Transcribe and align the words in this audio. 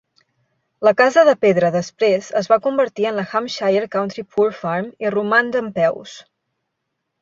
La 0.87 0.93
casa 1.01 1.23
de 1.27 1.35
pedra 1.45 1.69
després 1.75 2.31
es 2.43 2.51
va 2.55 2.59
convertir 2.65 3.07
en 3.11 3.21
la 3.21 3.29
Hampshire 3.29 3.93
County 3.99 4.27
Poor 4.35 4.59
Farm 4.65 4.93
i 5.09 5.17
roman 5.21 5.57
dempeus. 5.59 6.21